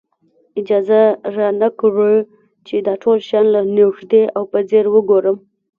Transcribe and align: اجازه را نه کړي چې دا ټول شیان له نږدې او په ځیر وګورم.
اجازه 0.59 1.01
را 1.35 1.47
نه 1.61 1.69
کړي 1.79 2.15
چې 2.67 2.75
دا 2.87 2.93
ټول 3.01 3.17
شیان 3.27 3.45
له 3.55 3.61
نږدې 3.77 4.23
او 4.35 4.43
په 4.51 4.59
ځیر 4.69 4.85
وګورم. 4.93 5.37